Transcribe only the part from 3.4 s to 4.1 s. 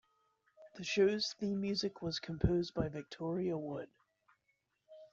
Wood.